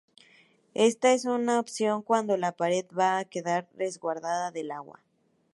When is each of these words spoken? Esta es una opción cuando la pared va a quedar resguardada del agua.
Esta 0.73 1.13
es 1.13 1.25
una 1.25 1.59
opción 1.59 2.01
cuando 2.01 2.35
la 2.35 2.53
pared 2.53 2.87
va 2.97 3.19
a 3.19 3.25
quedar 3.25 3.67
resguardada 3.77 4.49
del 4.49 4.71
agua. 4.71 5.03